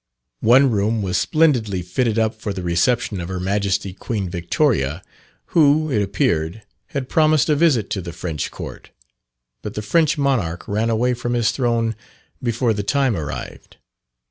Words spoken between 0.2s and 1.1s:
One room